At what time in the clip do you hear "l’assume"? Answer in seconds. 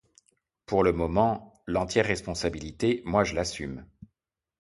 3.35-3.85